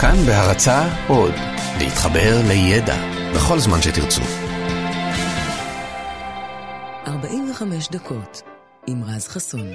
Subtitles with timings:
[0.00, 1.34] כאן בהרצה עוד,
[1.78, 2.96] להתחבר לידע
[3.34, 4.22] בכל זמן שתרצו.
[7.06, 8.42] 45 דקות
[8.86, 9.68] עם רז חסון.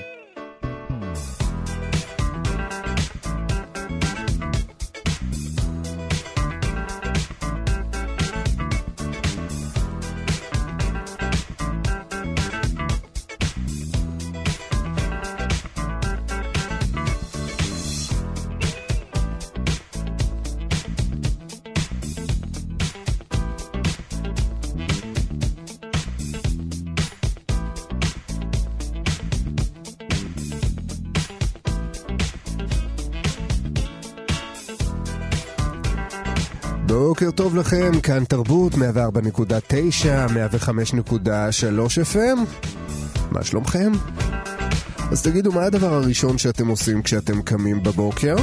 [37.66, 38.78] לכם, כאן תרבות 104.9,
[40.76, 42.40] 105.3 FM.
[43.32, 43.92] מה שלומכם?
[45.12, 48.36] אז תגידו, מה הדבר הראשון שאתם עושים כשאתם קמים בבוקר?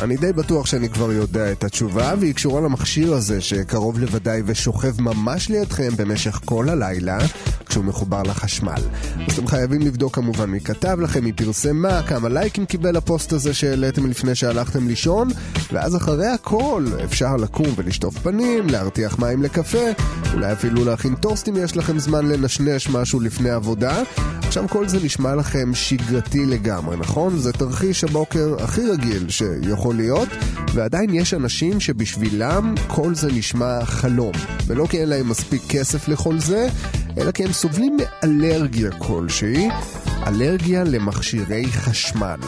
[0.00, 5.00] אני די בטוח שאני כבר יודע את התשובה, והיא קשורה למכשיר הזה שקרוב לוודאי ושוכב
[5.00, 7.18] ממש לידכם במשך כל הלילה,
[7.74, 8.82] כשהוא מחובר לחשמל.
[9.28, 13.54] אתם חייבים לבדוק כמובן מי כתב לכם, מי פרסם מה, כמה לייקים קיבל הפוסט הזה
[13.54, 15.28] שהעליתם לפני שהלכתם לישון,
[15.72, 19.78] ואז אחרי הכל אפשר לקום ולשטוף פנים, להרתיח מים לקפה,
[20.32, 24.02] אולי אפילו להכין טוסט אם יש לכם זמן לנשנש משהו לפני עבודה.
[24.46, 27.38] עכשיו כל זה נשמע לכם שגרתי לגמרי, נכון?
[27.38, 30.28] זה תרחיש הבוקר הכי רגיל שיכול להיות,
[30.74, 34.32] ועדיין יש אנשים שבשבילם כל זה נשמע חלום.
[34.66, 36.68] ולא כי אין להם מספיק כסף לכל זה,
[37.18, 39.68] אלא כי הם סובלים מאלרגיה כלשהי,
[40.26, 42.38] אלרגיה למכשירי חשמל.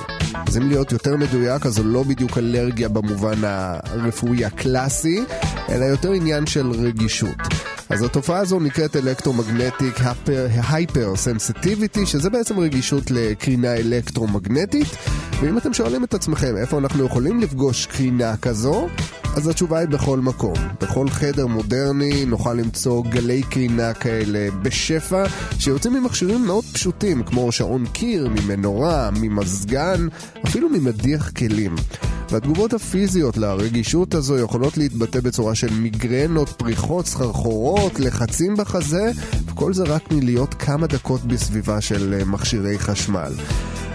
[0.47, 5.25] אז אם להיות יותר מדויק, אז זו לא בדיוק אלרגיה במובן הרפואי הקלאסי,
[5.69, 7.37] אלא יותר עניין של רגישות.
[7.89, 9.95] אז התופעה הזו נקראת electromagnetic
[10.69, 14.89] hypersensitivity, שזה בעצם רגישות לקרינה אלקטרומגנטית.
[15.41, 18.89] ואם אתם שואלים את עצמכם איפה אנחנו יכולים לפגוש קרינה כזו,
[19.37, 20.55] אז התשובה היא בכל מקום.
[20.81, 25.25] בכל חדר מודרני נוכל למצוא גלי קרינה כאלה בשפע,
[25.59, 30.09] שיוצאים ממכשירים מאוד פשוטים, כמו שעון קיר, ממנורה, ממזגן,
[30.47, 31.75] אפילו ממדיח כלים.
[32.31, 39.11] והתגובות הפיזיות לרגישות הזו יכולות להתבטא בצורה של מיגרנות, פריחות, סחרחורות, לחצים בחזה,
[39.47, 43.33] וכל זה רק מלהיות כמה דקות בסביבה של מכשירי חשמל.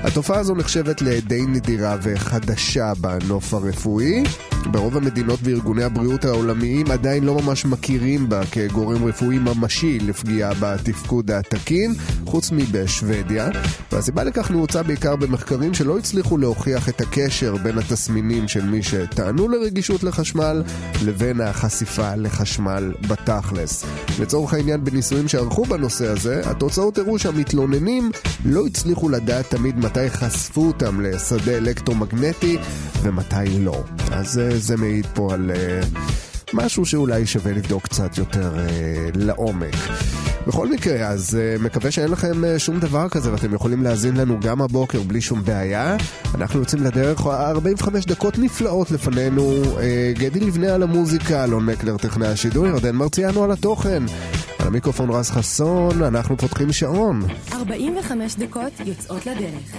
[0.03, 4.23] התופעה הזו נחשבת לדי נדירה וחדשה בנוף הרפואי.
[4.65, 11.31] ברוב המדינות וארגוני הבריאות העולמיים עדיין לא ממש מכירים בה כגורם רפואי ממשי לפגיעה בתפקוד
[11.31, 11.93] התקין,
[12.25, 13.49] חוץ מבשוודיה.
[13.91, 19.49] והסיבה לכך נעוצה בעיקר במחקרים שלא הצליחו להוכיח את הקשר בין התסמינים של מי שטענו
[19.49, 20.63] לרגישות לחשמל
[21.05, 23.85] לבין החשיפה לחשמל בתכלס.
[24.19, 28.11] לצורך העניין בניסויים שערכו בנושא הזה, התוצאות הראו שהמתלוננים
[28.45, 32.57] לא הצליחו לדעת תמיד מתי חשפו אותם לשדה אלקטרומגנטי
[33.01, 33.83] ומתי לא.
[34.11, 35.99] אז זה מעיד פה על uh,
[36.53, 38.69] משהו שאולי שווה לבדוק קצת יותר uh,
[39.15, 39.75] לעומק.
[40.47, 44.39] בכל מקרה, אז uh, מקווה שאין לכם uh, שום דבר כזה ואתם יכולים להאזין לנו
[44.39, 45.97] גם הבוקר בלי שום בעיה.
[46.35, 49.63] אנחנו יוצאים לדרך 45 דקות נפלאות לפנינו.
[49.63, 54.03] Uh, גדי לבנה על המוזיקה, אלון מקלר טכנאי השידור, ירדן מרציאנו על התוכן.
[54.61, 57.21] על המיקרופון רז חסון, אנחנו פותחים שעון.
[57.53, 59.75] 45 דקות יוצאות לדרך.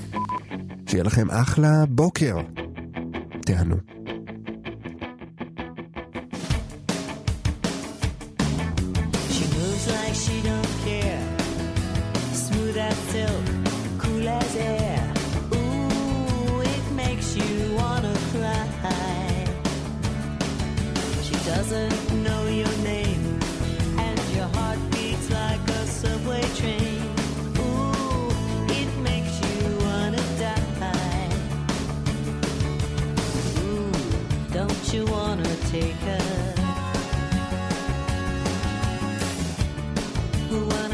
[0.89, 2.37] שיהיה לכם אחלה בוקר.
[3.41, 3.77] תהנו.
[40.53, 40.92] the one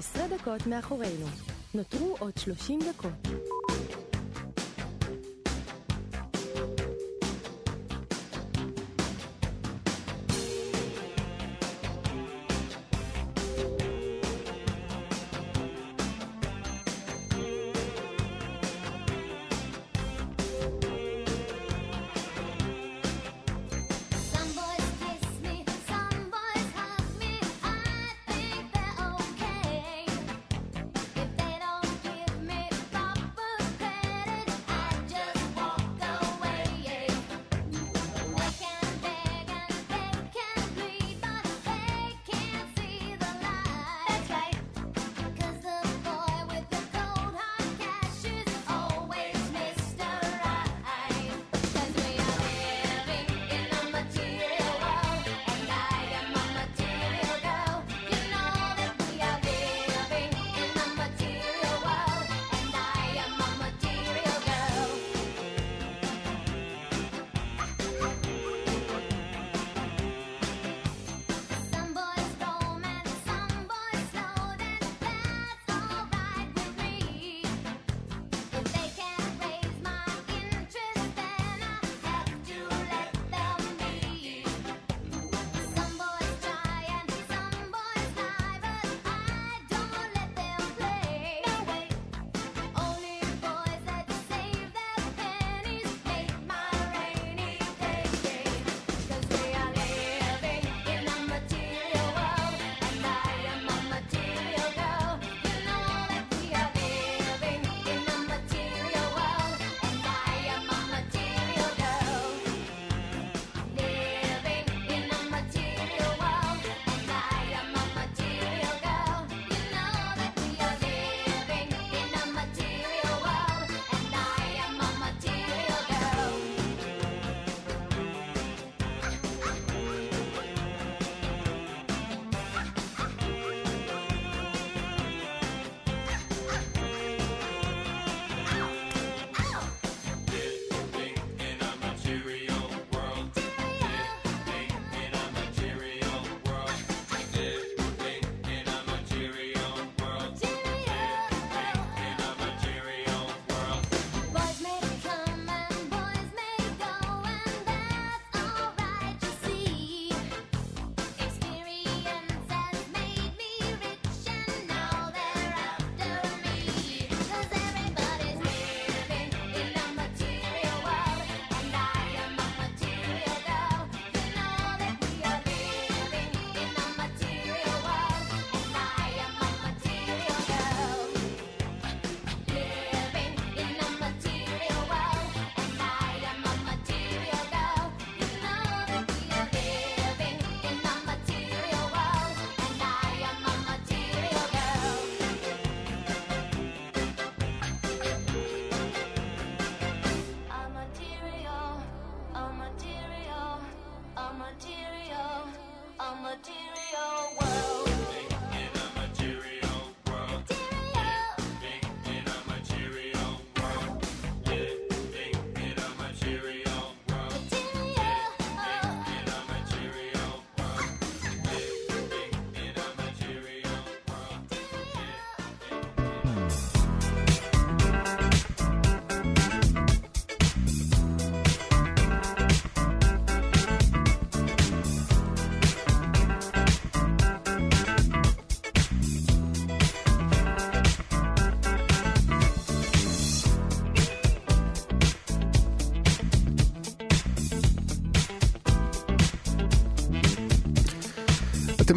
[0.00, 1.26] 15 דקות מאחורינו.
[1.74, 3.39] נותרו עוד 30 דקות.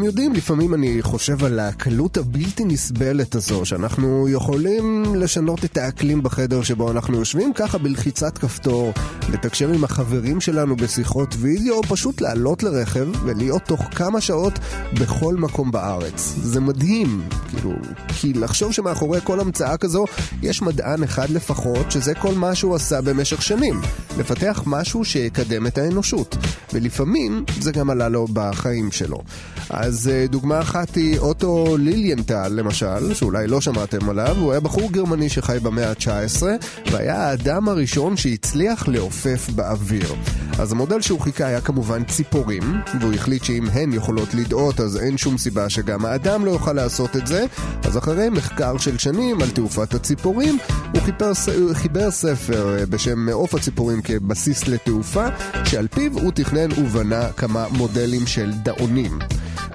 [0.03, 6.63] יודעים, לפעמים אני חושב על הקלות הבלתי נסבלת הזו, שאנחנו יכולים לשנות את האקלים בחדר
[6.63, 8.93] שבו אנחנו יושבים, ככה בלחיצת כפתור,
[9.29, 14.59] לתקשר עם החברים שלנו בשיחות וידאו, או פשוט לעלות לרכב ולהיות תוך כמה שעות
[14.93, 16.35] בכל מקום בארץ.
[16.41, 17.73] זה מדהים, כאילו,
[18.07, 20.05] כי לחשוב שמאחורי כל המצאה כזו,
[20.41, 23.81] יש מדען אחד לפחות, שזה כל מה שהוא עשה במשך שנים.
[24.17, 26.37] לפתח משהו שיקדם את האנושות.
[26.73, 29.21] ולפעמים זה גם עלה לו בחיים שלו.
[29.69, 34.91] אז אה, דוגמה אחת היא אוטו ליליאנטל, למשל, שאולי לא שמעתם עליו, הוא היה בחור
[34.91, 36.43] גרמני שחי במאה ה-19,
[36.91, 40.15] והיה האדם הראשון שהצליח לעופף באוויר.
[40.59, 45.17] אז המודל שהוא חיכה היה כמובן ציפורים, והוא החליט שאם הן יכולות לדאות, אז אין
[45.17, 47.45] שום סיבה שגם האדם לא יוכל לעשות את זה.
[47.83, 50.57] אז אחרי מחקר של שנים על תעופת הציפורים,
[50.93, 51.31] הוא חיבר,
[51.73, 55.25] חיבר ספר אה, בשם עוף הציפורים כבסיס לתעופה,
[55.65, 59.19] שעל פיו הוא תכנן ובנה כמה מודלים של דאונים.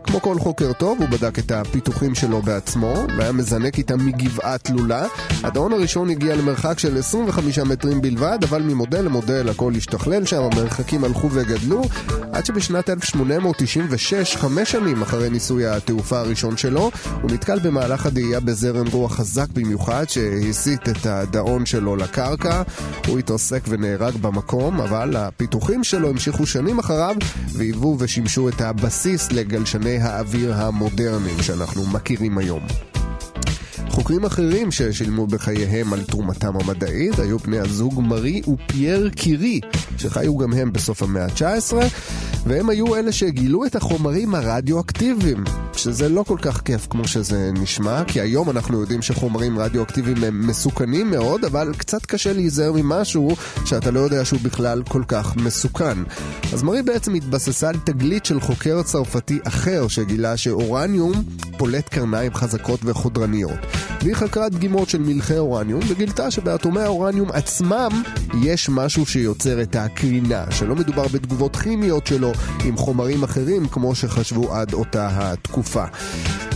[0.08, 5.06] כמו כל חוקר טוב, הוא בדק את הפיתוחים שלו בעצמו, והיה מזנק איתם מגבעה תלולה.
[5.44, 11.04] הדאון הראשון הגיע למרחק של 25 מטרים בלבד, אבל ממודל למודל הכל השתכלל שם, המרחקים
[11.04, 11.82] הלכו וגדלו,
[12.32, 16.90] עד שבשנת 1896, חמש שנים אחרי ניסוי התעופה הראשון שלו,
[17.22, 22.62] הוא נתקל במהלך הדאייה בזרם רוח חזק במיוחד, שהסיט את הדאון שלו לקרקע.
[23.06, 27.16] הוא התרסק ונהרג במקום, אבל הפיתוחים שלו המשיכו שנים אחריו,
[27.52, 32.62] והיוו ושימשו את הבסיס לגלשני האוויר המודרניים שאנחנו מכירים היום.
[33.98, 39.60] חוקרים אחרים ששילמו בחייהם על תרומתם המדעית היו בני הזוג מארי ופייר קירי,
[39.96, 41.74] שחיו גם הם בסוף המאה ה-19,
[42.46, 45.44] והם היו אלה שגילו את החומרים הרדיואקטיביים,
[45.76, 50.46] שזה לא כל כך כיף כמו שזה נשמע, כי היום אנחנו יודעים שחומרים רדיואקטיביים הם
[50.46, 55.98] מסוכנים מאוד, אבל קצת קשה להיזהר ממשהו שאתה לא יודע שהוא בכלל כל כך מסוכן.
[56.52, 61.12] אז מארי בעצם התבססה על תגלית של חוקר צרפתי אחר שגילה שאורניום
[61.56, 63.87] פולט קרניים חזקות וחודרניות.
[64.00, 68.02] והיא חקרה דגימות של מלחי אורניום וגילתה שבאטומי האורניום עצמם
[68.42, 72.32] יש משהו שיוצר את הקרינה, שלא מדובר בתגובות כימיות שלו
[72.64, 75.84] עם חומרים אחרים כמו שחשבו עד אותה התקופה.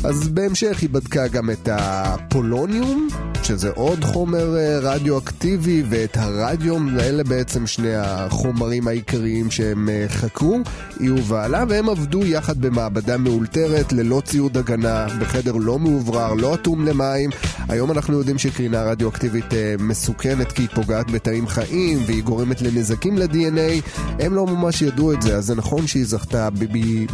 [0.04, 3.08] אז בהמשך היא בדקה גם את הפולוניום,
[3.44, 10.58] שזה עוד חומר אה, רדיואקטיבי, ואת הרדיום, ואלה בעצם שני החומרים העיקריים שהם אה, חקרו,
[11.00, 16.84] היא ובעלה, והם עבדו יחד במעבדה מאולתרת, ללא ציוד הגנה, בחדר לא מאוברר, לא אטום
[16.86, 17.30] למים.
[17.68, 23.18] היום אנחנו יודעים שקרינה רדיואקטיבית אה, מסוכנת כי היא פוגעת בתאים חיים, והיא גורמת לנזקים
[23.18, 23.88] ל-DNA.
[24.20, 26.48] הם לא ממש ידעו את זה, אז זה נכון שהיא זכתה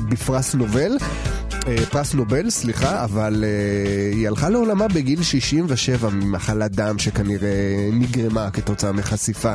[0.09, 0.93] בפרס נובל.
[1.69, 8.51] אה, פרס נובל, סליחה, אבל אה, היא הלכה לעולמה בגיל 67 ממחלת דם שכנראה נגרמה
[8.51, 9.55] כתוצאה מחשיפה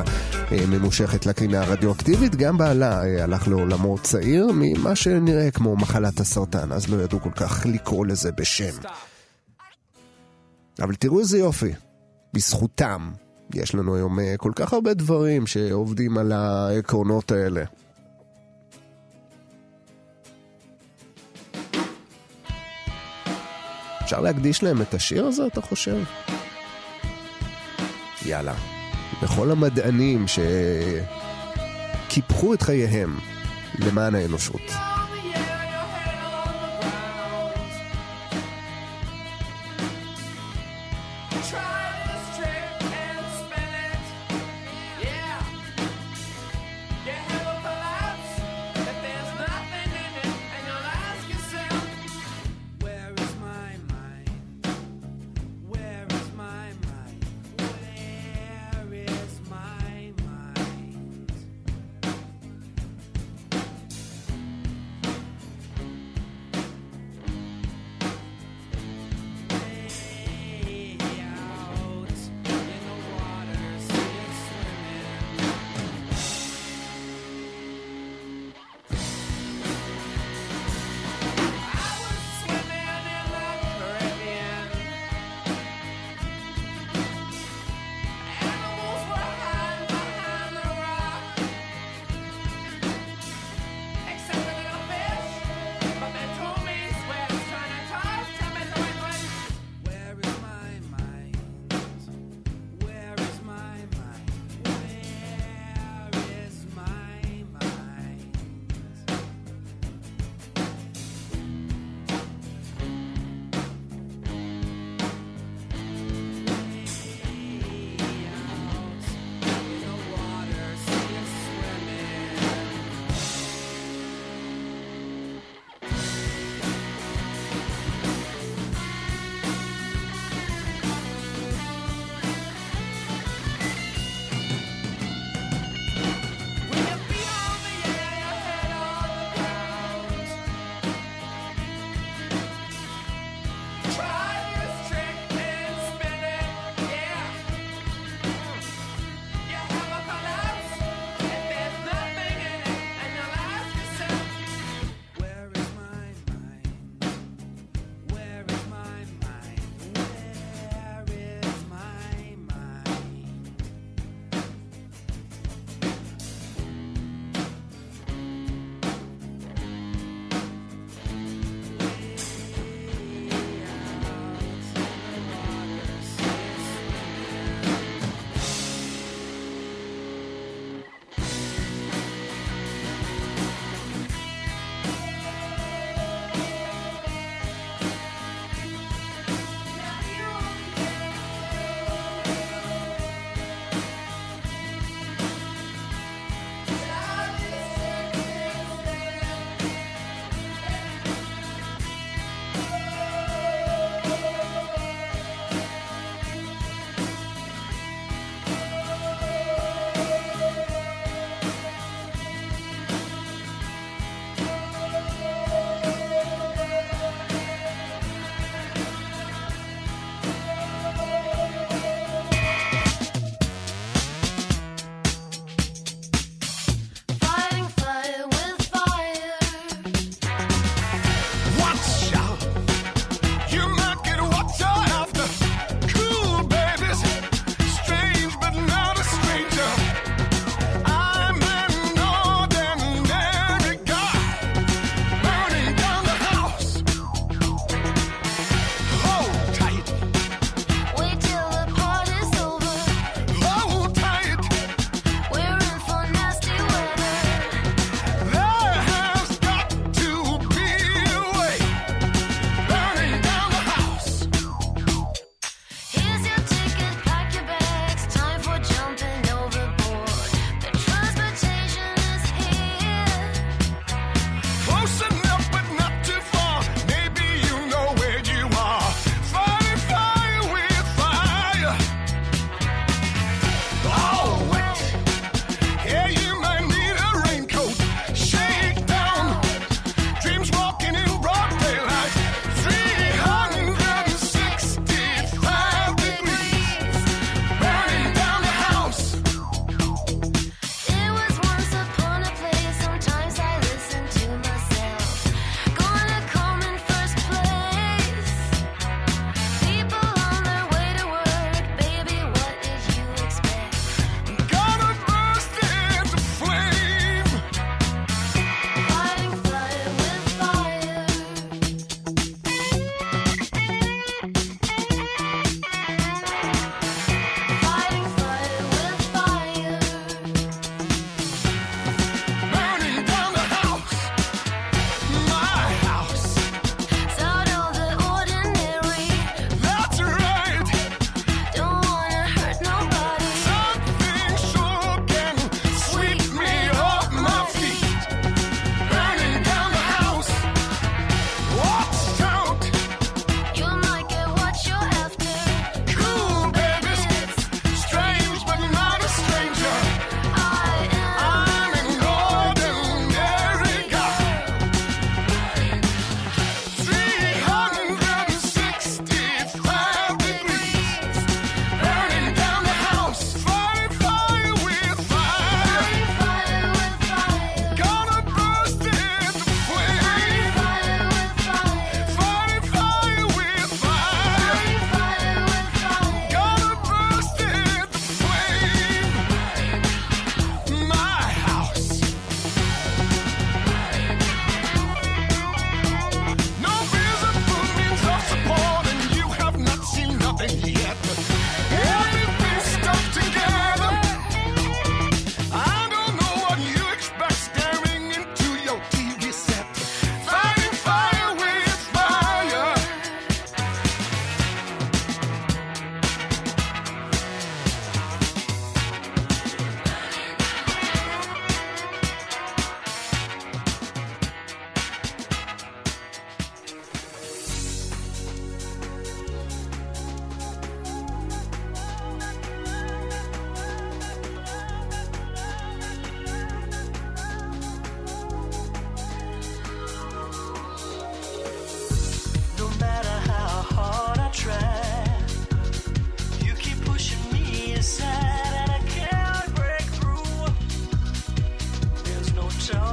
[0.52, 2.36] אה, ממושכת לקרינה הרדיואקטיבית.
[2.36, 7.30] גם בעלה אה, הלך לעולמו צעיר ממה שנראה כמו מחלת הסרטן, אז לא ידעו כל
[7.30, 8.74] כך לקרוא לזה בשם.
[10.82, 11.72] אבל תראו איזה יופי,
[12.34, 13.10] בזכותם
[13.54, 17.64] יש לנו היום אה, כל כך הרבה דברים שעובדים על העקרונות האלה.
[24.04, 25.96] אפשר להקדיש להם את השיר הזה, אתה חושב?
[28.26, 28.54] יאללה.
[29.22, 30.24] לכל המדענים
[32.08, 33.18] שקיפחו את חייהם
[33.78, 34.72] למען האנושות.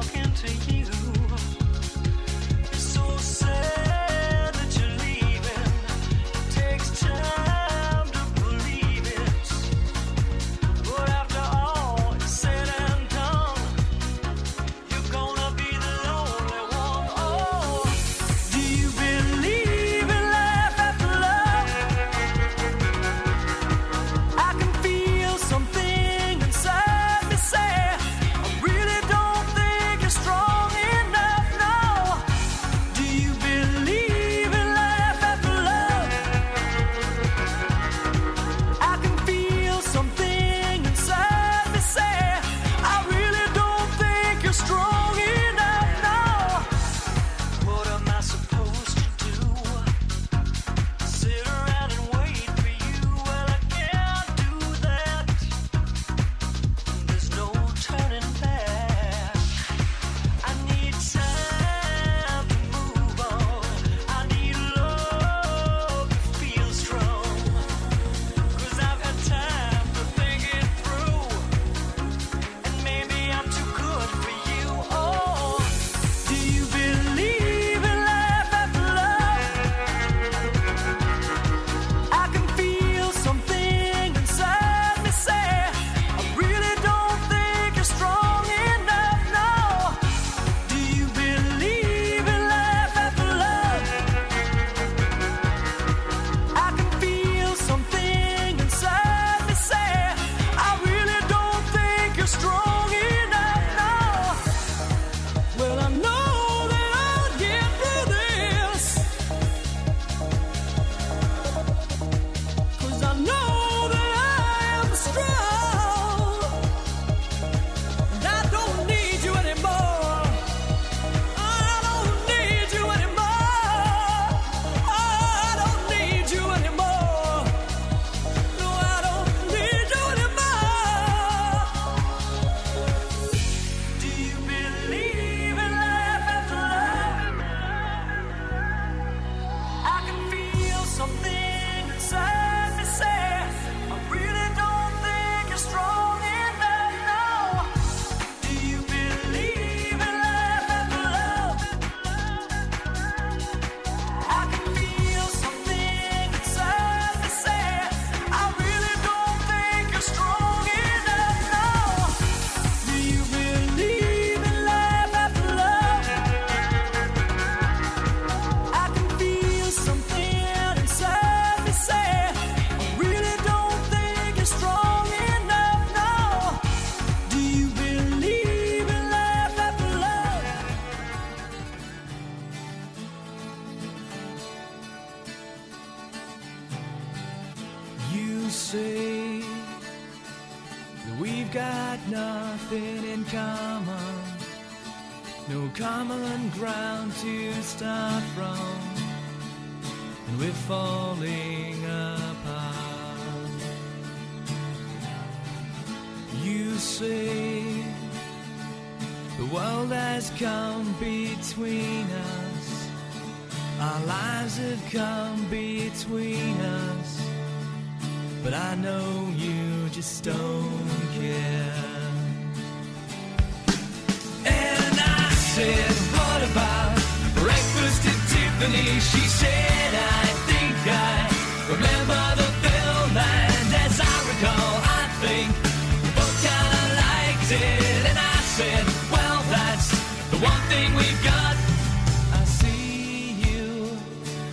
[0.01, 0.80] talking to you.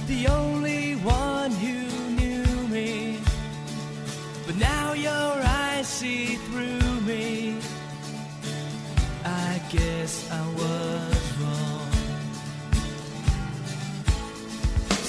[0.09, 1.85] the only one who
[2.17, 3.19] knew me.
[4.47, 7.59] But now your eyes see through me.
[9.23, 11.91] I guess I was wrong.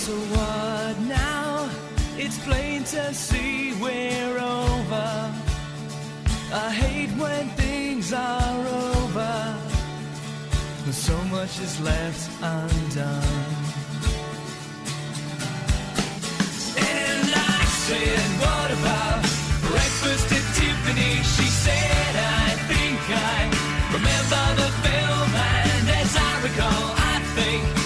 [0.05, 1.69] So what now?
[2.17, 5.34] It's plain to see we're over.
[6.51, 9.55] I hate when things are over.
[10.86, 13.49] But so much is left undone.
[17.89, 19.21] said, what about
[19.65, 21.13] breakfast at Tiffany?
[21.35, 22.13] She said,
[22.45, 23.39] I think I
[23.95, 27.78] remember the film, and as I recall, I think.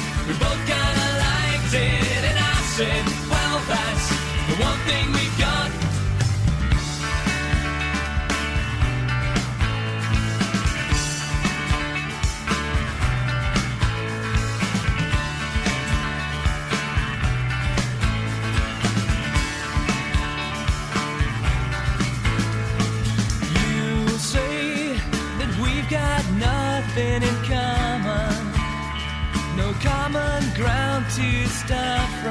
[31.65, 32.25] stuff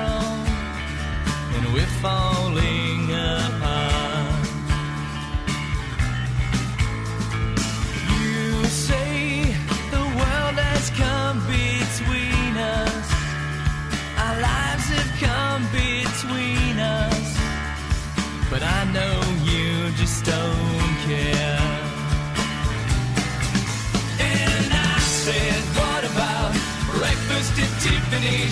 [1.54, 3.01] and we're falling.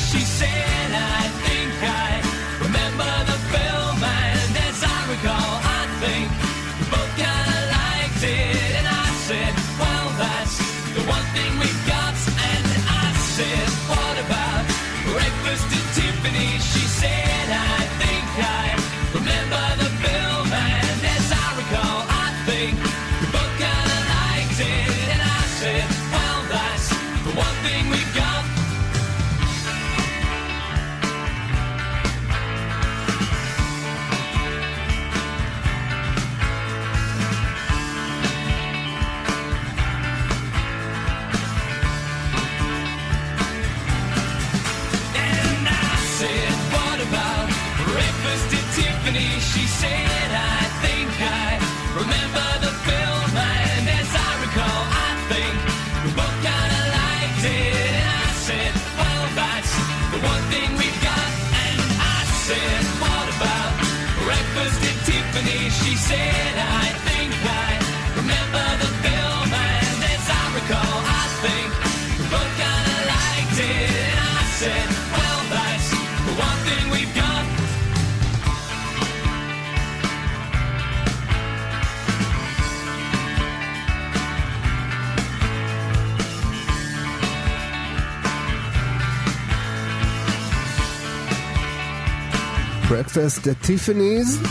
[0.00, 0.79] she said.
[93.10, 94.48] Breakfast at Tiffany's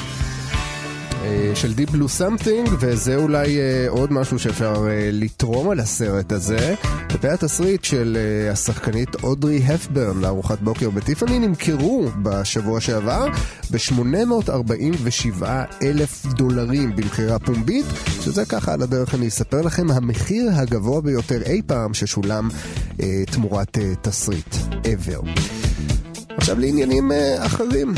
[1.23, 6.31] אה, של Deep Blue Something, וזה אולי אה, עוד משהו שאפשר אה, לתרום על הסרט
[6.31, 6.75] הזה.
[7.13, 8.17] בפי התסריט של
[8.51, 13.27] השחקנית אודרי הפברן לארוחת בוקר בטיפני נמכרו בשבוע שעבר
[13.71, 15.43] ב-847
[15.81, 17.85] אלף דולרים במכירה פומבית,
[18.21, 22.49] שזה ככה על הדרך אני אספר לכם, המחיר הגבוה ביותר אי פעם ששולם
[23.01, 25.29] אה, תמורת אה, תסריט ever.
[26.37, 27.93] עכשיו לעניינים אה, אחרים.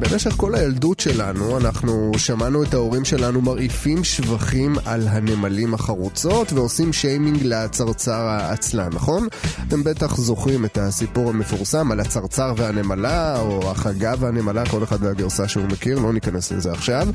[0.00, 6.92] במשך כל הילדות שלנו אנחנו שמענו את ההורים שלנו מרעיפים שבחים על הנמלים החרוצות ועושים
[6.92, 9.28] שיימינג לצרצר העצלן, נכון?
[9.68, 15.48] אתם בטח זוכרים את הסיפור המפורסם על הצרצר והנמלה, או החגה והנמלה, כל אחד והגרסה
[15.48, 17.08] שהוא מכיר, לא ניכנס לזה עכשיו.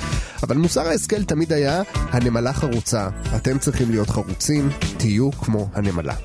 [0.44, 6.16] אבל מוסר ההשכל תמיד היה, הנמלה חרוצה, אתם צריכים להיות חרוצים, תהיו כמו הנמלה.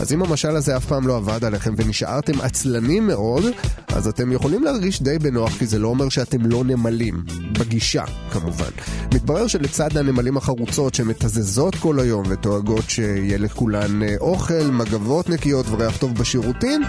[0.00, 3.44] אז אם המשל הזה אף פעם לא עבד עליכם ונשארתם עצלנים מאוד,
[3.88, 7.24] אז אתם יכולים להרגיש די בנוח, כי זה לא אומר שאתם לא נמלים.
[7.60, 8.70] בגישה, כמובן.
[9.14, 15.96] מתברר שלצד הנמלים החרוצות שמתזזות כל היום ודואגות שיהיה לכולן אה, אוכל, מגבות נקיות וריח
[15.96, 16.82] טוב בשירותים,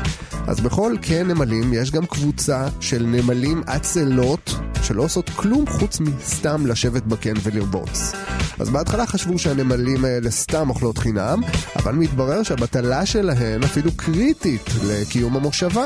[0.52, 6.68] אז בכל כן נמלים יש גם קבוצה של נמלים עצלות שלא עושות כלום חוץ מסתם
[6.68, 8.12] לשבת בקן ולרבוץ.
[8.60, 11.42] אז בהתחלה חשבו שהנמלים האלה סתם אוכלות חינם,
[11.76, 15.86] אבל מתברר שהבטלה שלהן אפילו קריטית לקיום המושבה.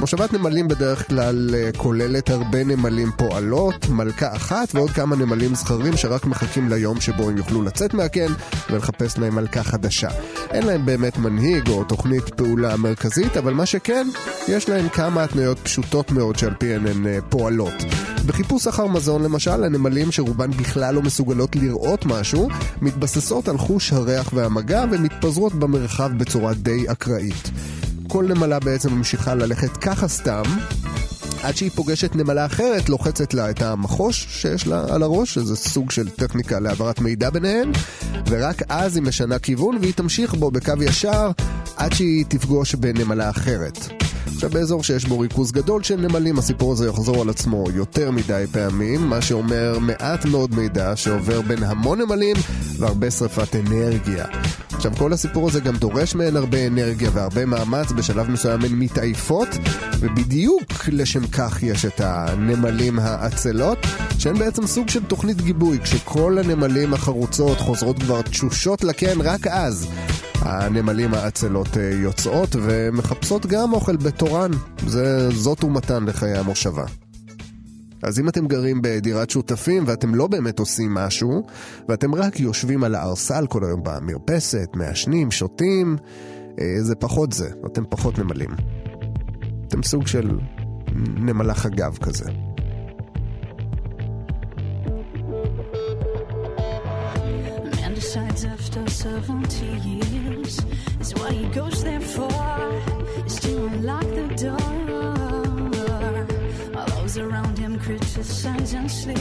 [0.00, 5.96] מושבת נמלים בדרך כלל אה, כוללת הרבה נמלים פועלות, מלכה אחת ועוד כמה נמלים זכרים
[5.96, 8.32] שרק מחכים ליום שבו הם יוכלו לצאת מהקן
[8.70, 10.08] ולחפש להם מלכה חדשה.
[10.50, 14.06] אין להם באמת מנהיג או תוכנית פעולה מרכזית, אבל מה שכן,
[14.48, 17.74] יש להם כמה התניות פשוטות מאוד שעל פיהן הן אה, פועלות.
[18.26, 22.48] בחיפוש אחר מזון למשל, הנמלים שרובן בכלל לא מסוגלות לראות משהו,
[22.82, 27.50] מתבססות על חוש הריח והמגע ומתפזרות במרחב בצורה די אקראית.
[28.14, 30.42] כל נמלה בעצם ממשיכה ללכת ככה סתם,
[31.42, 35.90] עד שהיא פוגשת נמלה אחרת, לוחצת לה את המחוש שיש לה על הראש, שזה סוג
[35.90, 37.72] של טכניקה להעברת מידע ביניהן,
[38.26, 41.30] ורק אז היא משנה כיוון והיא תמשיך בו בקו ישר
[41.76, 43.78] עד שהיא תפגוש בנמלה אחרת.
[44.26, 48.44] עכשיו באזור שיש בו ריכוז גדול של נמלים, הסיפור הזה יחזור על עצמו יותר מדי
[48.52, 52.36] פעמים, מה שאומר מעט מאוד מידע שעובר בין המון נמלים
[52.78, 54.26] והרבה שרפת אנרגיה.
[54.86, 59.48] עכשיו כל הסיפור הזה גם דורש מהן הרבה אנרגיה והרבה מאמץ, בשלב מסוים הן מתעייפות,
[60.00, 63.78] ובדיוק לשם כך יש את הנמלים העצלות,
[64.18, 69.86] שהן בעצם סוג של תוכנית גיבוי, כשכל הנמלים החרוצות חוזרות כבר תשושות לקן, רק אז
[70.34, 74.50] הנמלים העצלות אה, יוצאות ומחפשות גם אוכל בתורן.
[74.86, 76.84] זה, זאת תרומתן לחיי המושבה.
[78.04, 81.42] אז אם אתם גרים בדירת שותפים ואתם לא באמת עושים משהו,
[81.88, 85.96] ואתם רק יושבים על הערסל כל היום במרפסת, מעשנים, שותים,
[86.60, 88.50] אה, זה פחות זה, אתם פחות נמלים.
[89.68, 90.38] אתם סוג של
[91.16, 92.30] נמלה חגב כזה.
[98.74, 99.44] After 70
[99.78, 100.60] years
[101.00, 102.30] is what he goes there for
[103.26, 104.70] is to unlock the door.
[106.74, 107.43] While those around
[107.84, 109.18] criticize and sleep.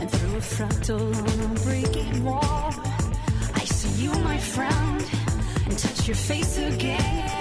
[0.00, 2.74] And through a fractal on a breaking wall,
[3.54, 5.04] I see you, my friend,
[5.64, 7.35] and touch your face again.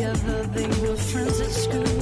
[0.00, 1.99] Together they were friends at school.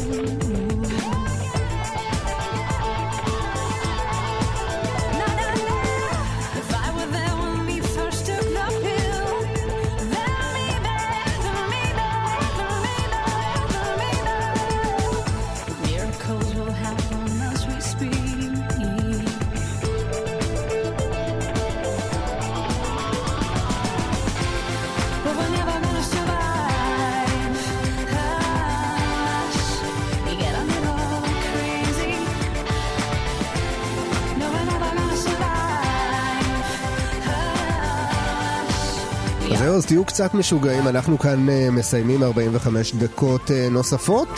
[39.53, 44.29] אז זהו, אז תהיו קצת משוגעים, אנחנו כאן אה, מסיימים 45 דקות אה, נוספות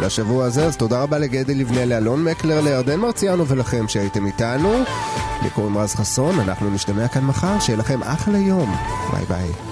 [0.00, 4.72] לשבוע הזה, אז תודה רבה לגדי לבנה, לאלון מקלר, לירדן מרציאנו ולכם שהייתם איתנו.
[5.42, 8.74] לי קוראים רז חסון, אנחנו נשתמע כאן מחר, שיהיה לכם אחלה יום.
[9.12, 9.71] ביי ביי.